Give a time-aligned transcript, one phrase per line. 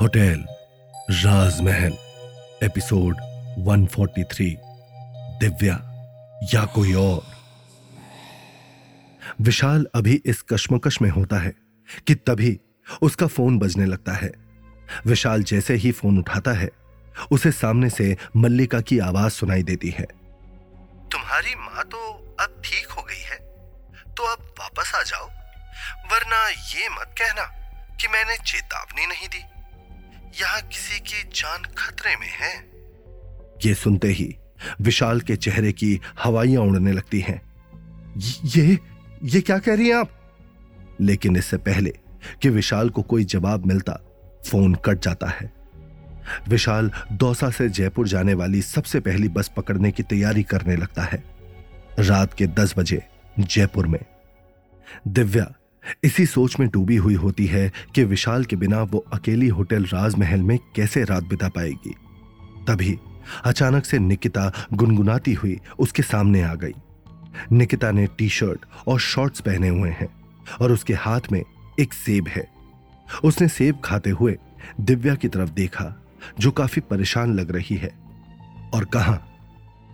[0.00, 0.44] Hotel,
[1.10, 1.92] राजमहल,
[2.62, 3.16] episode
[3.66, 4.56] 143
[5.40, 5.74] Divya,
[6.54, 7.22] या कोई और।
[9.40, 11.52] विशाल अभी इस कश्मकश में होता है
[12.06, 12.60] कि तभी
[13.02, 14.30] उसका फ़ोन बजने लगता है।
[15.06, 16.70] विशाल जैसे ही फ़ोन उठाता है,
[17.30, 20.06] उसे सामने से मल्लिका की आवाज़ सुनाई देती है।
[21.12, 21.98] तुम्हारी माँ तो
[22.40, 23.38] अब ठीक हो गई है
[24.14, 25.26] तो अब वापस आ जाओ,
[26.12, 27.54] वरना ये मत कहना
[28.00, 29.38] कि मैंने चेतावनी नहीं दी।
[30.40, 32.70] यहाँ किसी की जान खतरे में है।
[33.66, 34.36] ये सुनते ही
[34.80, 37.42] विशाल के चेहरे की हवाइयाँ उड़ने लगती हैं।
[38.44, 38.78] ये
[39.24, 40.10] ये क्या कह रही हैं आप?
[41.00, 41.90] लेकिन इससे पहले
[42.42, 43.92] कि विशाल को कोई जवाब मिलता,
[44.50, 45.52] फ़ोन कट जाता है।
[46.48, 51.24] विशाल दौसा से जयपुर जाने वाली सबसे पहली बस पकड़ने की तैयारी करने लगता है।
[51.98, 53.02] रात के दस बजे
[53.38, 54.00] जयपुर में।
[55.08, 55.52] दिव्या
[56.04, 60.42] इसी सोच में डूबी हुई होती है कि विशाल के बिना वो अकेली होटल राजमहल
[60.42, 61.94] में कैसे रात बिता पाएगी।
[62.68, 62.98] तभी
[63.44, 66.74] अचानक से निकिता गुनगुनाती हुई उसके सामने आ गई।
[67.52, 70.08] निकिता ने टी शर्ट और शॉर्ट्स पहने हुए हैं
[70.60, 71.42] और उसके हाथ में
[71.80, 72.48] एक सेब है।
[73.24, 74.38] उसने सेब खाते हुए
[74.80, 76.02] दिव्या की तरफ़ देखा,
[76.38, 77.94] जो काफ़ी परेशान लग रही है।
[78.74, 79.12] और कहा,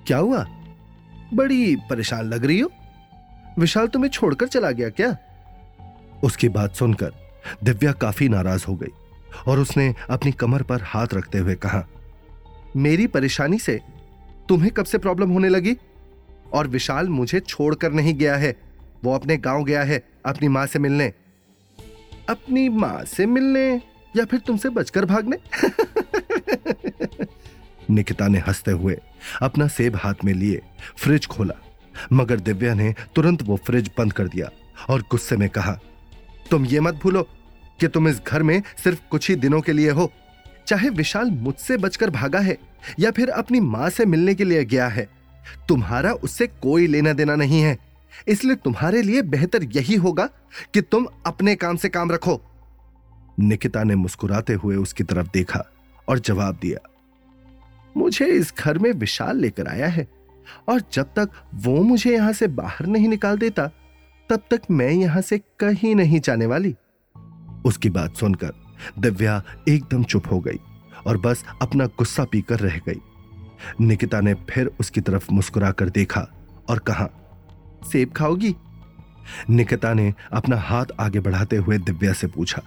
[0.06, 0.46] क्या हुआ?
[1.34, 2.72] बड़ी परेशान लग रही हो?
[3.58, 5.16] विशाल तुम्हें छोड़कर चला गया क्या?
[6.24, 7.12] उसकी बात सुनकर
[7.64, 8.92] दिव्या काफ़ी नाराज़ हो गई
[9.46, 11.86] और उसने अपनी कमर पर हाथ रखते हुए कहा,
[12.76, 13.80] मेरी परेशानी से
[14.48, 15.76] तुम्हें कब से प्रॉब्लम होने लगी?
[16.52, 18.56] और विशाल मुझे छोड़कर नहीं गया है।
[19.04, 21.12] वो अपने गाँव गया है, अपनी माँ से मिलने।
[22.28, 23.82] अपनी माँ से मिलने
[24.16, 25.36] या फिर तुमसे बचकर भागने?
[27.90, 28.98] निकिता ने हँसते हुए
[29.42, 30.60] अपना सेब हाथ में लिए,
[30.96, 31.54] फ्रिज खोला।
[32.12, 34.50] मगर दिव्या ने तुरंत वो फ्रिज बंद कर दिया
[34.88, 35.78] और गुस्से में कहा
[36.50, 37.22] तुम ये मत भूलो
[37.80, 40.10] कि तुम इस घर में सिर्फ़ कुछ ही दिनों के लिए हो।
[40.66, 42.56] चाहे विशाल मुझसे बचकर भागा है
[43.00, 45.08] या फिर अपनी माँ से मिलने के लिए गया है,
[45.68, 47.76] तुम्हारा उससे कोई लेना देना नहीं है।
[48.28, 50.28] इसलिए तुम्हारे लिए बेहतर यही होगा
[50.74, 52.40] कि तुम अपने काम से काम रखो।
[53.40, 55.64] निकिता ने मुस्कुराते हुए उसकी तरफ़ देखा
[56.08, 56.78] और जवाब दिया,
[57.96, 60.06] मुझे इस घर में विशाल लेकर आया है
[60.68, 63.70] और जब तक वो मुझे यहाँ से बाहर नहीं निकाल देता
[64.30, 66.74] तब तक मैं यहाँ से कहीं नहीं जाने वाली।
[67.66, 68.52] उसकी बात सुनकर
[68.98, 70.58] दिव्या एकदम चुप हो गई
[71.06, 73.00] और बस अपना गुस्सा पीकर रह गई।
[73.80, 76.26] निकिता ने फिर उसकी तरफ़ मुस्कुरा कर देखा
[76.68, 77.08] और कहा,
[77.92, 78.54] सेब खाओगी?
[79.50, 82.62] निकिता ने अपना हाथ आगे बढ़ाते हुए दिव्या से पूछा,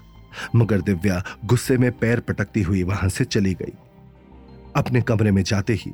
[0.56, 3.74] मगर दिव्या गुस्से में पैर पटकती हुई वहाँ से चली गई।
[4.76, 5.94] अपने कमरे में जाते ही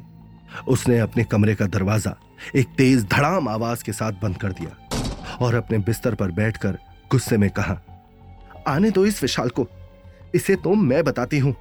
[0.67, 2.15] उसने अपने कमरे का दरवाज़ा
[2.55, 4.82] एक तेज धड़ाम आवाज़ के साथ बंद कर दिया।
[5.41, 6.77] और अपने बिस्तर पर बैठकर
[7.11, 7.79] गुस्से में कहा,
[8.67, 9.67] आने दो इस विशाल को।
[10.35, 11.55] इसे तो मैं बताती हूँ।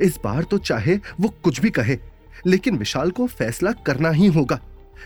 [0.00, 1.96] इस बार तो चाहे वो कुछ भी कहे,
[2.46, 4.58] लेकिन विशाल को फैसला करना ही होगा।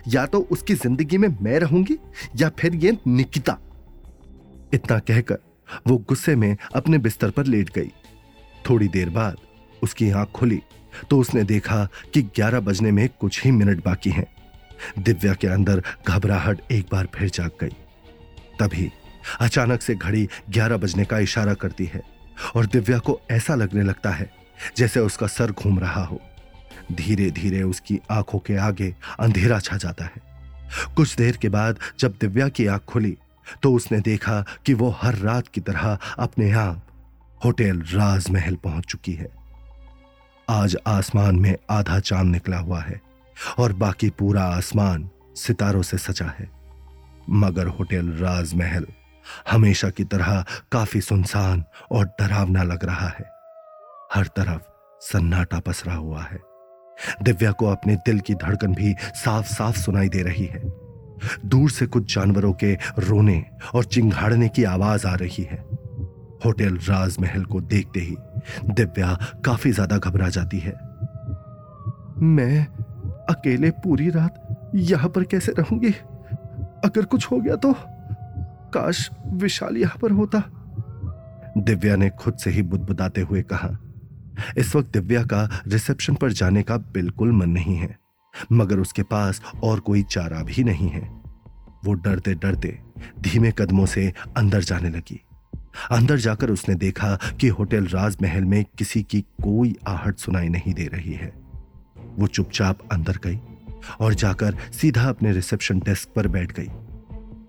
[0.08, 1.98] या तो उसकी ज़िंदगी में मैं रहूँगी,
[2.36, 3.58] या फिर ये निकिता।
[4.74, 5.38] इतना कहकर
[5.86, 7.90] वो गुस्से में अपने बिस्तर पर लेट गई।
[8.64, 9.36] थोड़ी देर बाद
[9.82, 10.60] उसकी आँख खुली
[11.10, 11.84] तो उसने देखा
[12.14, 14.26] कि 11 बजने में कुछ ही मिनट बाकी हैं।
[14.98, 17.76] दिव्या के अंदर घबराहट एक बार फिर जाग गई।
[18.60, 18.90] तभी
[19.40, 22.02] अचानक से घड़ी ग्यारह बजने का इशारा करती है
[22.56, 24.30] और दिव्या को ऐसा लगने लगता है
[24.76, 26.20] जैसे उसका सर घूम रहा हो।
[26.92, 30.22] धीरे धीरे उसकी आँखों के आगे अंधेरा छा जाता है।
[30.96, 33.16] कुछ देर के बाद जब दिव्या की आँख खुली
[33.62, 36.86] तो उसने देखा कि वो हर रात की तरह अपने आप
[37.44, 39.28] होटल राजमहल पहुँच चुकी है।
[40.48, 43.00] आज आसमान में आधा चाँद निकला हुआ है
[43.58, 46.55] और बाकी पूरा आसमान सितारों से सजा है।
[47.30, 48.86] मगर होटल राजमहल
[49.50, 53.24] हमेशा की तरह काफ़ी सुनसान और डरावना लग रहा है।
[54.14, 54.62] हर तरफ़
[55.00, 56.38] सन्नाटा पसरा हुआ है।
[57.22, 60.62] दिव्या को अपने दिल की धड़कन भी साफ़ साफ़ सुनाई दे रही है।
[61.44, 63.44] दूर से कुछ जानवरों के रोने
[63.74, 65.58] और चिंगाड़ने की आवाज़ आ रही है।
[66.44, 68.16] होटल राजमहल को देखते ही
[68.70, 70.72] दिव्या काफ़ी ज़्यादा घबरा जाती है।
[72.22, 72.66] मैं
[73.30, 75.94] अकेले पूरी रात यहाँ पर कैसे रहूँगी?
[76.84, 77.74] अगर कुछ हो गया तो
[78.72, 80.42] काश विशाल यहाँ पर होता।
[81.58, 83.76] दिव्या ने खुद से ही बुदबुदाते हुए कहा,
[84.58, 87.96] इस वक्त दिव्या का रिसेप्शन पर जाने का बिल्कुल मन नहीं है,
[88.52, 91.08] मगर उसके पास और कोई चारा भी नहीं है।
[91.84, 92.78] वो डरते डरते
[93.20, 95.20] धीमे कदमों से अंदर जाने लगी।
[95.90, 100.86] अंदर जाकर उसने देखा कि होटल राजमहल में किसी की कोई आहट सुनाई नहीं दे
[100.86, 101.32] रही है।
[102.18, 103.40] वो चुपचाप अंदर गई।
[104.00, 106.68] और जाकर सीधा अपने रिसेप्शन डेस्क पर बैठ गई।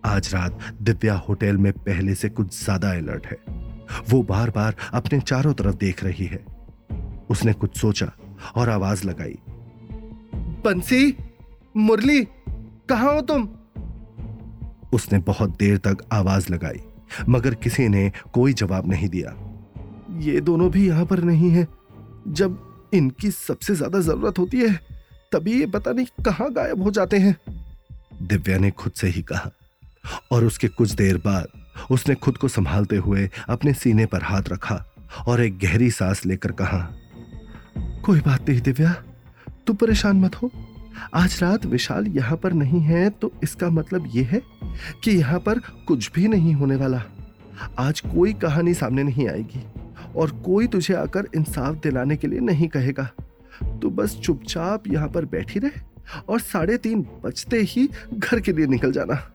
[0.06, 3.38] आज रात दिव्या होटल में पहले से कुछ ज़्यादा अलर्ट है।
[4.10, 6.46] वो बार बार अपने चारों तरफ़ देख रही है।
[7.30, 8.12] उसने कुछ सोचा
[8.56, 9.38] और आवाज़ लगाई।
[10.64, 11.16] बंसी,
[11.78, 12.24] मुरली,
[12.90, 13.48] कहा हो तुम?
[14.94, 16.80] उसने बहुत देर तक आवाज़ लगाई,
[17.30, 19.36] मगर किसी ने कोई जवाब नहीं दिया।
[20.22, 21.68] ये दोनों भी यहाँ पर नहीं है।
[22.28, 24.80] जब इनकी सबसे ज़्यादा ज़रूरत होती है
[25.32, 27.36] तभी ये पता नहीं कहाँ गायब हो जाते हैं।
[28.22, 29.52] दिव्या ने खुद से ही कहा,
[30.32, 31.48] और उसके कुछ देर बाद
[31.92, 34.84] उसने खुद को संभालते हुए अपने सीने पर हाथ रखा
[35.28, 36.78] और एक गहरी सांस लेकर कहा,
[38.06, 38.94] कोई बात नहीं दिव्या,
[39.68, 40.52] तू परेशान मत हो।
[41.16, 44.42] आज रात विशाल यहाँ पर नहीं है तो इसका मतलब यह है
[45.04, 47.02] कि यहाँ पर कुछ भी नहीं होने वाला।
[47.80, 49.64] आज कोई कहानी सामने नहीं आएगी
[50.16, 53.10] और कोई तुझे आकर इंसाफ दिलाने के लिए नहीं कहेगा।
[53.82, 55.82] तू बस चुपचाप यहाँ पर बैठी रहे
[56.30, 59.32] और साढ़े तीन बजते ही घर के लिए निकल जाना।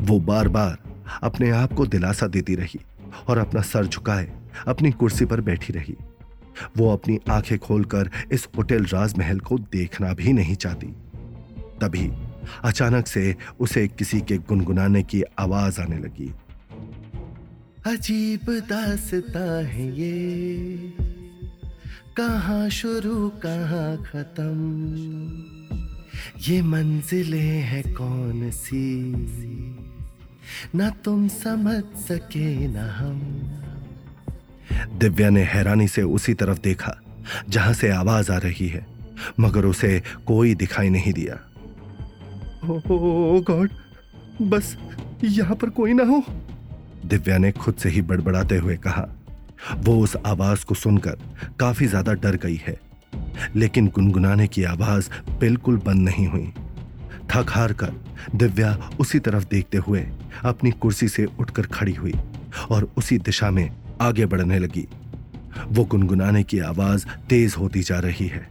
[0.00, 0.78] वो बार बार
[1.22, 2.80] अपने आप को दिलासा देती रही
[3.28, 4.32] और अपना सर झुकाए,
[4.66, 5.96] अपनी कुर्सी पर बैठी रही।
[6.76, 10.86] वो अपनी आँखें खोलकर इस होटल राजमहल को देखना भी नहीं चाहती।
[11.80, 12.12] तभी
[12.64, 16.34] अचानक से उसे किसी के गुनगुनाने की आवाज़ आने लगी।
[17.86, 20.92] अजीब दासता है ये।
[22.20, 24.50] कहा शुरू कहा खत्म?
[26.38, 29.12] ये मंजिलें हैं कौन सी?
[30.74, 33.18] ना तुम समझ सके ना हम।
[34.98, 37.00] दिव्या ने हैरानी से उसी तरफ़ देखा
[37.48, 38.86] जहाँ से आवाज़ आ रही है
[39.40, 41.34] मगर उसे कोई दिखाई नहीं दिया।
[42.64, 43.70] ओ गॉड
[44.42, 44.76] बस
[45.24, 46.24] यहाँ पर कोई ना हो।
[47.04, 49.08] दिव्या ने खुद से ही बड़बड़ाते हुए कहा
[49.76, 51.18] वो उस आवाज़ को सुनकर
[51.60, 52.76] काफ़ी ज़्यादा डर गई है।
[53.56, 55.10] लेकिन गुनगुनाने की आवाज़
[55.40, 56.52] बिल्कुल बंद नहीं हुई।
[57.30, 57.92] थक हार कर
[58.34, 60.06] दिव्या उसी तरफ़ देखते हुए
[60.44, 62.14] अपनी कुर्सी से उठकर खड़ी हुई
[62.70, 63.68] और उसी दिशा में
[64.00, 64.86] आगे बढ़ने लगी।
[65.68, 68.46] वो गुनगुनाने की आवाज़ तेज होती जा रही है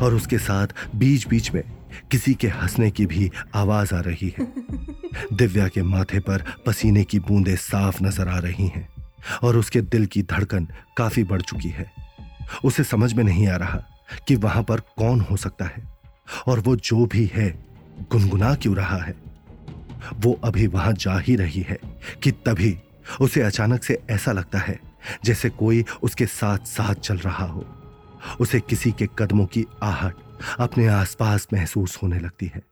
[0.00, 0.66] और उसके साथ
[0.96, 1.62] बीच बीच में
[2.10, 4.46] किसी के हंसने की भी आवाज़ आ रही है।
[5.32, 8.88] दिव्या के माथे पर पसीने की बूंदें साफ़ नज़र आ रही हैं।
[9.42, 11.92] और उसके दिल की धड़कन काफ़ी बढ़ चुकी है।
[12.64, 13.84] उसे समझ में नहीं आ रहा
[14.28, 15.82] कि वहाँ पर कौन हो सकता है,
[16.46, 17.50] और वो जो भी है,
[18.12, 19.14] गुनगुना क्यों रहा है?
[20.14, 21.78] वो अभी वहाँ जा ही रही है
[22.22, 22.76] कि तभी
[23.20, 24.80] उसे अचानक से ऐसा लगता है
[25.24, 27.66] जैसे कोई उसके साथ साथ चल रहा हो।
[28.40, 30.14] उसे किसी के कदमों की आहट
[30.58, 32.62] अपने आसपास महसूस होने लगती है।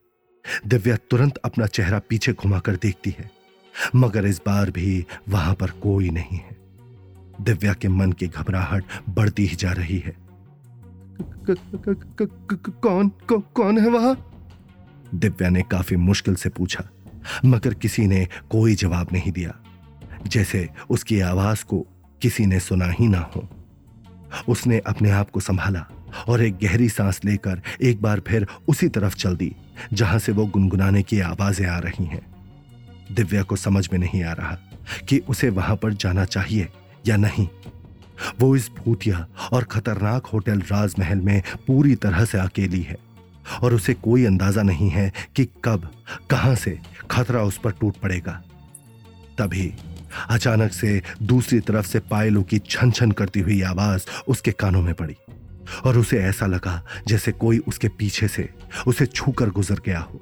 [0.67, 3.31] दिव्या तुरंत अपना चेहरा पीछे घुमाकर देखती है।
[3.95, 6.57] मगर इस बार भी वहाँ पर कोई नहीं है।
[7.41, 10.17] दिव्या के मन की घबराहट बढ़ती ही जा रही है।
[12.83, 14.17] कौन कौन है वहाँ?
[15.15, 16.85] दिव्या ने काफ़ी मुश्किल से पूछा,
[17.45, 19.55] मगर किसी ने कोई जवाब नहीं दिया।
[20.27, 21.87] जैसे उसकी आवाज़ को
[22.23, 23.49] किसी ने सुना ही ना हो।
[24.49, 25.87] उसने अपने आप को संभाला
[26.29, 29.55] और एक गहरी सांस लेकर एक बार फिर उसी तरफ़ चल दी,
[29.93, 32.38] जहाँ से वो गुनगुनाने की आवाज़ें आ रही हैं।
[33.13, 34.57] दिव्या को समझ में नहीं आ रहा
[35.09, 36.69] कि उसे वहाँ पर जाना चाहिए
[37.07, 37.49] या नहीं।
[38.41, 42.97] वो इस भूतिया और खतरनाक होटल राजमहल में पूरी तरह से अकेली है
[43.63, 45.91] और उसे कोई अंदाज़ा नहीं है कि कब,
[46.31, 46.79] कहाँ से
[47.11, 48.43] खतरा उस पर टूट पड़ेगा।
[49.39, 49.73] तभी
[50.31, 54.95] अचानक से दूसरी तरफ़ से पायलों की छन छन करती हुई आवाज़ उसके कानों में
[54.95, 55.17] पड़ी
[55.85, 58.49] और उसे ऐसा लगा जैसे कोई उसके पीछे से
[58.87, 60.21] उसे छूकर गुजर गया हो।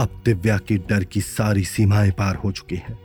[0.00, 2.98] अब दिव्या की डर की सारी सीमाएँ पार हो चुकी हैं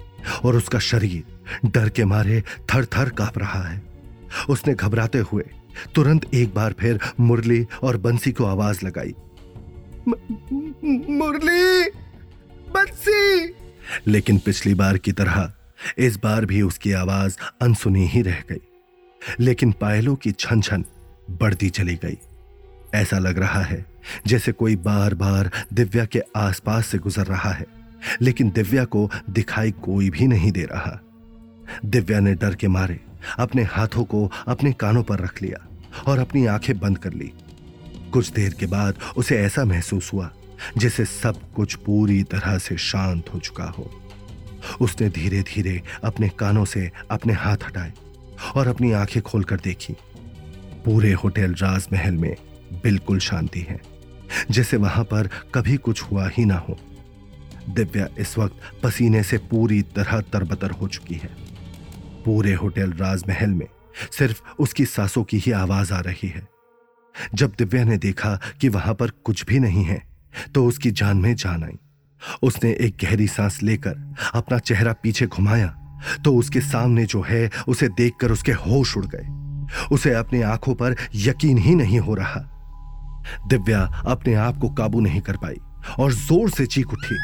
[0.46, 1.24] और उसका शरीर
[1.70, 3.82] डर के मारे थर थर काँप रहा है।
[4.50, 5.44] उसने घबराते हुए
[5.96, 9.16] तुरंत एक बार फिर मुरली और बंसी को आवाज़ लगाई।
[11.14, 11.90] मुरली!
[12.72, 13.56] बंसी!
[14.08, 15.54] लेकिन पिछली बार की तरह
[15.98, 18.62] इस बार भी उसकी आवाज़ अनसुनी ही रह गई।
[19.40, 20.86] लेकिन पायलों की छन छन
[21.30, 22.18] बढ़ती चली गई।
[22.96, 23.86] ऐसा लग रहा है
[24.28, 27.66] जैसे कोई बार बार दिव्या के आसपास से गुजर रहा है,
[28.22, 31.00] लेकिन दिव्या को दिखाई कोई भी नहीं दे रहा।
[31.86, 33.00] दिव्या ने डर के मारे,
[33.40, 35.66] अपने हाथों को अपने कानों पर रख लिया
[36.08, 37.32] और अपनी आँखें बंद कर ली।
[38.14, 40.32] कुछ देर के बाद उसे ऐसा महसूस हुआ
[40.78, 43.92] जैसे सब कुछ पूरी तरह से शांत हो चुका हो।
[44.82, 47.94] उसने धीरे धीरे अपने कानों से अपने हाथ हटाए
[48.56, 49.96] और अपनी आँखें खोलकर देखी।
[50.86, 52.36] पूरे होटल राजमहल में
[52.84, 53.80] बिल्कुल शांति है।
[54.52, 56.78] जैसे वहाँ पर कभी कुछ हुआ ही ना हो।
[57.70, 61.30] दिव्या इस वक्त पसीने से पूरी तरह तरबतर हो चुकी है।
[62.26, 63.68] पूरे होटल राजमहल में
[64.18, 66.48] सिर्फ़ उसकी सांसों की ही आवाज़ आ रही है।
[67.34, 70.02] जब दिव्या ने देखा कि वहाँ पर कुछ भी नहीं है
[70.56, 71.78] तो उसकी जान में जान आई।
[72.44, 75.76] उसने एक गहरी सांस लेकर अपना चेहरा पीछे घुमाया
[76.26, 79.28] तो उसके सामने जो है, उसे देखकर उसके होश उड़ गए।
[79.92, 82.40] उसे अपनी आँखों पर यकीन ही नहीं हो रहा।
[83.48, 85.60] दिव्या अपने आप को काबू नहीं कर पाई
[86.00, 87.16] और ज़ोर से चीख उठी।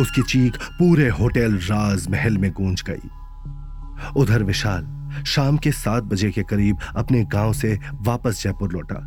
[0.00, 3.08] उसकी चीख पूरे होटल राज महल में गूंज गई।
[4.16, 4.86] उधर विशाल
[5.26, 9.00] शाम के सात बजे के करीब अपने गाँव से वापस जयपुर लौटा।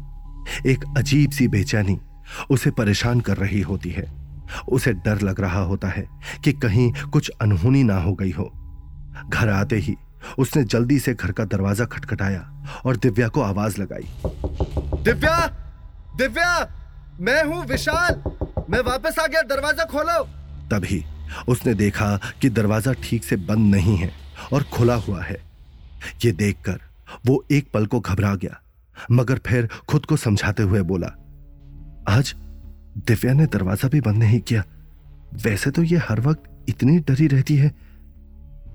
[0.65, 1.99] एक अजीब सी बेचैनी
[2.49, 4.05] उसे परेशान कर रही होती है।
[4.69, 6.07] उसे डर लग रहा होता है
[6.43, 8.51] कि कहीं कुछ अनहोनी ना हो गई हो।
[9.29, 9.95] घर आते ही
[10.39, 12.41] उसने जल्दी से घर का दरवाज़ा खटखटाया
[12.85, 14.07] और दिव्या को आवाज़ लगाई।
[15.03, 15.64] दिव्या!
[16.17, 16.51] दिव्या,
[17.19, 18.21] मैं हूँ विशाल।
[18.69, 20.23] मैं वापस आ गया, दरवाज़ा खोलो।
[20.69, 21.03] तभी
[21.49, 24.11] उसने देखा कि दरवाज़ा ठीक से बंद नहीं है
[24.53, 25.37] और खुला हुआ है।
[26.25, 26.79] ये देखकर
[27.25, 28.59] वो एक पल को घबरा गया,
[29.11, 31.07] मगर फिर खुद को समझाते हुए बोला,
[32.09, 32.33] आज
[32.97, 34.63] दिव्या ने दरवाज़ा भी बंद नहीं किया।
[35.35, 37.73] वैसे तो ये हर वक्त इतनी डरी रहती है।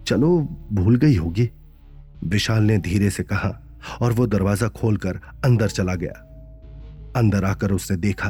[0.06, 0.38] चलो,
[0.73, 1.50] भूल गई होगी।
[2.25, 3.59] विशाल ने धीरे से कहा
[4.02, 6.26] और वो दरवाज़ा खोलकर अंदर चला गया।
[7.16, 8.28] अंदर आकर उसने देखा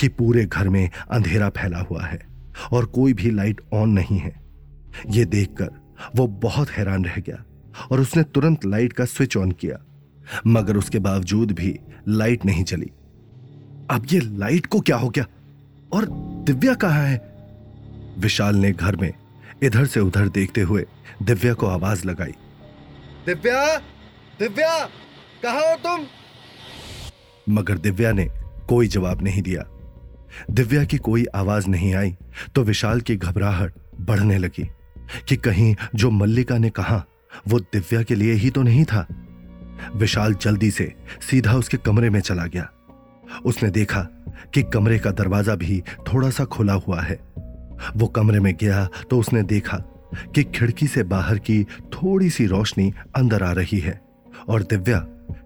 [0.00, 2.20] कि पूरे घर में अंधेरा फैला हुआ है
[2.72, 4.34] और कोई भी लाइट ऑन नहीं है।
[5.08, 5.70] यह देखकर
[6.16, 7.44] वो बहुत हैरान रह गया
[7.92, 9.78] और उसने तुरंत लाइट का स्विच ऑन किया,
[10.46, 12.90] मगर उसके बावजूद भी लाइट नहीं चली
[13.90, 15.24] अब ये लाइट को क्या हो गया?
[15.92, 16.06] और
[16.44, 17.18] दिव्या कहाँ है?
[18.18, 19.12] विशाल ने घर में
[19.62, 20.84] इधर से उधर देखते हुए
[21.22, 22.34] दिव्या को आवाज़ लगाई।
[23.26, 23.76] दिव्या!
[24.40, 24.78] दिव्या!
[25.42, 26.04] कहा हो तुम?
[27.48, 28.28] मगर दिव्या ने
[28.68, 29.64] कोई जवाब नहीं दिया।
[30.50, 32.16] दिव्या की कोई आवाज़ नहीं आई
[32.54, 34.68] तो विशाल की घबराहट बढ़ने लगी
[35.28, 37.04] कि कहीं जो मल्लिका ने कहा,
[37.48, 39.06] वो दिव्या के लिए ही तो नहीं था।
[39.96, 40.92] विशाल जल्दी से
[41.30, 42.68] सीधा उसके कमरे में चला गया।
[43.44, 44.00] उसने देखा
[44.54, 47.20] कि कमरे का दरवाज़ा भी थोड़ा सा खुला हुआ है।
[47.96, 49.76] वो कमरे में गया तो उसने देखा
[50.34, 51.62] कि खिड़की से बाहर की
[51.94, 54.00] थोड़ी सी रोशनी अंदर आ रही है
[54.48, 54.98] और दिव्या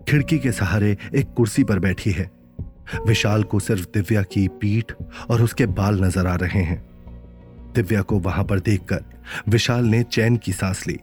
[0.09, 2.31] खिड़की के सहारे एक कुर्सी पर बैठी है।
[3.07, 4.93] विशाल को सिर्फ़ दिव्या की पीठ
[5.31, 6.83] और उसके बाल नज़र आ रहे हैं।
[7.75, 9.05] दिव्या को वहाँ पर देखकर
[9.49, 10.99] विशाल ने चैन की सांस ली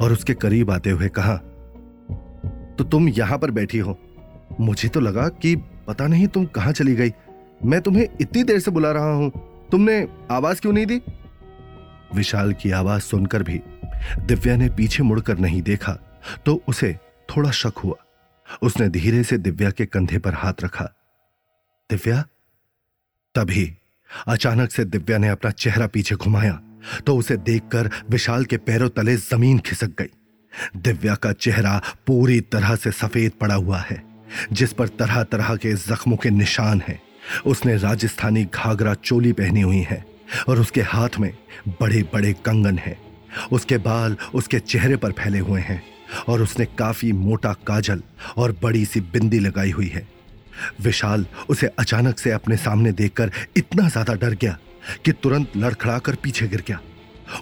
[0.00, 1.36] और उसके करीब आते हुए कहा
[2.78, 3.98] तो तुम यहाँ पर बैठी हो।
[4.60, 5.54] मुझे तो लगा कि
[5.86, 7.12] पता नहीं तुम कहाँ चली गई।
[7.64, 9.30] मैं तुम्हें इतनी देर से बुला रहा हूँ।
[9.70, 11.00] तुमने आवाज़ क्यों नहीं दी?
[12.14, 13.60] विशाल की आवाज़ सुनकर भी
[14.20, 15.98] दिव्या ने पीछे मुड़कर नहीं देखा
[16.46, 16.92] तो उसे
[17.28, 17.96] थोड़ा शक हुआ।
[18.62, 20.84] उसने धीरे से दिव्या के कंधे पर हाथ रखा।
[21.90, 22.22] दिव्या?
[23.34, 23.72] तभी
[24.28, 26.60] अचानक से दिव्या ने अपना चेहरा पीछे घुमाया
[27.06, 30.10] तो उसे देखकर विशाल के पैरों तले ज़मीन खिसक गई।
[30.76, 34.02] दिव्या का चेहरा पूरी तरह से सफ़ेद पड़ा हुआ है,
[34.52, 37.00] जिस पर तरह तरह के जख्मों के निशान हैं।
[37.46, 40.04] उसने राजस्थानी घाघरा चोली पहनी हुई है
[40.48, 41.32] और उसके हाथ में
[41.80, 42.96] बड़े बड़े कंगन हैं।
[43.52, 45.82] उसके बाल उसके चेहरे पर फैले हुए हैं।
[46.28, 48.02] और उसने काफ़ी मोटा काजल
[48.36, 50.06] और बड़ी सी बिंदी लगाई हुई है।
[50.80, 54.56] विशाल उसे अचानक से अपने सामने देखकर इतना ज़्यादा डर गया
[55.04, 56.80] कि तुरंत लड़खड़ाकर पीछे गिर गया।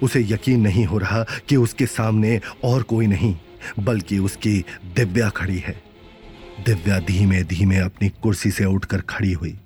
[0.02, 3.34] उसे यकीन नहीं हो रहा कि उसके सामने और कोई नहीं,
[3.78, 4.58] बल्कि उसकी
[4.96, 5.74] दिव्या खड़ी है।
[6.66, 9.56] दिव्या धीमे धीमे अपनी कुर्सी से उठकर खड़ी हुई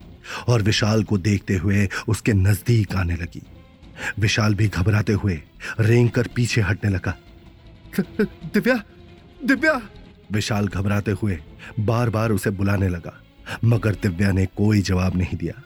[0.48, 3.42] और विशाल को देखते हुए उसके नज़दीक आने लगी।
[4.18, 5.40] विशाल भी घबराते हुए
[5.80, 7.14] रेंग कर पीछे हटने लगा।
[8.00, 8.82] दिव्या
[9.44, 9.80] दिव्या।
[10.32, 11.38] विशाल घबराते हुए
[11.80, 13.12] बार बार उसे बुलाने लगा,
[13.64, 15.62] मगर दिव्या ने कोई जवाब नहीं दिया।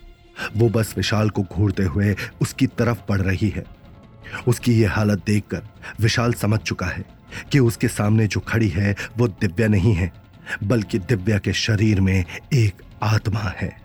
[0.56, 3.64] वो बस विशाल को घूरते हुए उसकी तरफ़ बढ़ रही है।
[4.48, 5.62] उसकी ये हालत देखकर
[6.00, 7.04] विशाल समझ चुका है
[7.52, 10.12] कि उसके सामने जो खड़ी है, वो दिव्या नहीं है,
[10.64, 13.76] बल्कि दिव्या के शरीर में एक आत्मा है।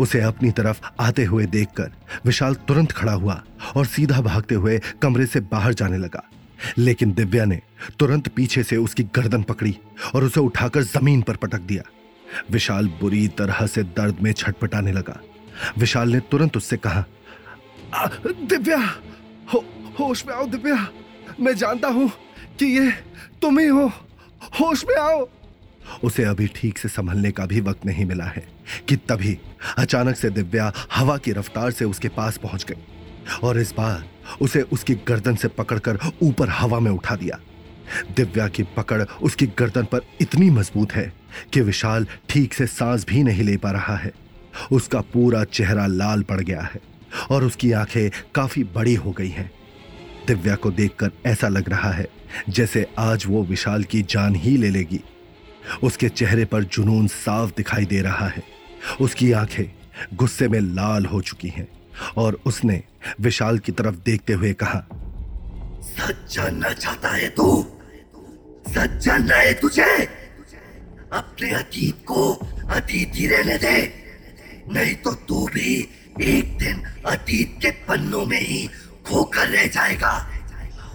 [0.00, 1.90] उसे अपनी तरफ़ आते हुए देखकर
[2.24, 3.42] विशाल तुरंत खड़ा हुआ
[3.76, 6.22] और सीधा भागते हुए कमरे से बाहर जाने लगा।
[6.78, 7.60] लेकिन दिव्या ने
[7.98, 9.76] तुरंत पीछे से उसकी गर्दन पकड़ी
[10.14, 11.82] और उसे उठाकर ज़मीन पर पटक दिया।
[12.50, 15.20] विशाल बुरी तरह से दर्द में छटपटाने लगा।
[15.78, 17.04] विशाल ने तुरंत उससे कहा
[18.26, 18.78] दिव्या
[19.54, 19.64] हो,
[19.98, 20.86] होश में आओ दिव्या।
[21.40, 22.10] मैं जानता हूँ
[22.58, 22.90] कि ये
[23.42, 23.86] तुम ही हो।
[24.60, 25.26] होश में आओ।
[26.04, 28.46] उसे अभी ठीक से संभलने का भी वक्त नहीं मिला है
[28.88, 29.38] कि तभी
[29.78, 34.04] अचानक से दिव्या हवा की रफ्तार से उसके पास पहुँच गई और इस बार
[34.40, 37.38] उसे उसकी गर्दन से पकड़कर ऊपर हवा में उठा दिया।
[38.16, 41.12] दिव्या की पकड़ उसकी गर्दन पर इतनी मज़बूत है
[41.52, 44.12] कि विशाल ठीक से सांस भी नहीं ले पा रहा है।
[44.72, 46.80] उसका पूरा चेहरा लाल पड़ गया है
[47.30, 49.50] और उसकी आँखें काफ़ी बड़ी हो गई हैं।
[50.26, 52.08] दिव्या को देखकर ऐसा लग रहा है
[52.48, 55.00] जैसे आज वो विशाल की जान ही ले लेगी।
[55.82, 58.42] उसके चेहरे पर जुनून साफ़ दिखाई दे रहा है।
[59.00, 59.64] उसकी आँखें
[60.14, 61.68] गुस्से में लाल हो चुकी हैं।
[62.16, 62.82] और उसने
[63.20, 64.86] विशाल की तरफ़ देखते हुए कहा
[65.82, 67.66] सच जानना चाहता है तू।
[68.68, 70.04] सच जानना है तुझे।
[71.12, 72.32] अपने अतीत को
[72.70, 73.94] अतीत ही रहने दे।
[74.72, 75.88] नहीं तो तू भी
[76.22, 78.66] एक दिन अतीत के पन्नों में ही
[79.06, 80.30] खोकर रह जाएगा।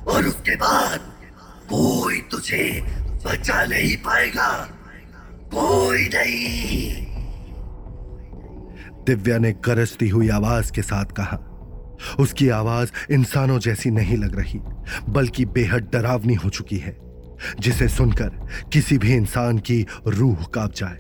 [0.08, 1.00] और उसके बाद
[1.70, 2.82] कोई तुझे
[3.26, 4.70] बचा नहीं पाएगा।
[5.32, 7.09] कोई नहीं।
[9.10, 11.38] दिव्या ने गरजती हुई आवाज़ के साथ कहा,
[12.20, 14.60] उसकी आवाज़ इंसानों जैसी नहीं लग रही,
[15.10, 16.98] बल्कि बेहद डरावनी हो चुकी है,
[17.60, 18.30] जिसे सुनकर
[18.74, 20.96] किसी भी इंसान की रूह काँप जाए।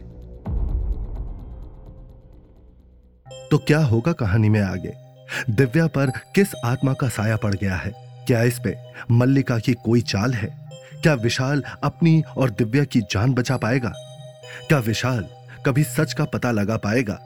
[3.51, 4.93] तो क्या होगा कहानी में आगे?
[5.49, 7.91] दिव्या पर किस आत्मा का साया पड़ गया है?
[8.27, 8.75] क्या इस पे
[9.11, 10.69] मल्लिका की कोई चाल है?
[11.01, 13.93] क्या विशाल अपनी और दिव्या की जान बचा पाएगा?
[14.67, 15.27] क्या विशाल
[15.65, 17.25] कभी सच का पता लगा पाएगा?